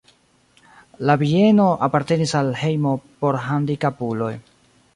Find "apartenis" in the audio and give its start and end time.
1.87-2.33